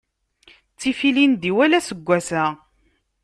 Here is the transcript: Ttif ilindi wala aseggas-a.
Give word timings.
Ttif 0.73 0.99
ilindi 1.09 1.51
wala 1.57 1.77
aseggas-a. 1.81 2.45